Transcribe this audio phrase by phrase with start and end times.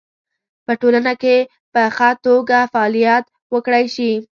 [0.65, 1.35] په ټولنه کې
[1.73, 4.11] په خه توګه فعالیت وکړی شي